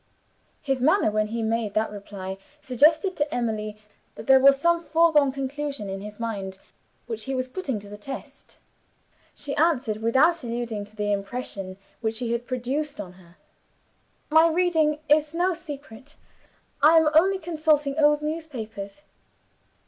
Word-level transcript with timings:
His 0.63 0.81
manner, 0.81 1.11
when 1.11 1.27
he 1.27 1.43
made 1.43 1.75
that 1.75 1.91
reply, 1.91 2.39
suggested 2.59 3.15
to 3.17 3.31
Emily 3.31 3.77
that 4.15 4.25
there 4.25 4.39
was 4.39 4.59
some 4.59 4.83
foregone 4.83 5.31
conclusion 5.31 5.91
in 5.91 6.01
his 6.01 6.19
mind, 6.19 6.57
which 7.05 7.25
he 7.25 7.35
was 7.35 7.47
putting 7.47 7.79
to 7.79 7.87
the 7.87 7.99
test. 7.99 8.57
She 9.35 9.55
answered 9.57 9.97
without 9.97 10.43
alluding 10.43 10.85
to 10.85 10.95
the 10.95 11.11
impression 11.11 11.77
which 11.99 12.17
he 12.17 12.31
had 12.31 12.47
produced 12.47 12.99
on 12.99 13.13
her. 13.13 13.37
"My 14.31 14.47
reading 14.47 14.97
is 15.07 15.35
no 15.35 15.53
secret. 15.53 16.15
I 16.81 16.97
am 16.97 17.11
only 17.13 17.37
consulting 17.37 17.95
old 17.99 18.23
newspapers." 18.23 19.03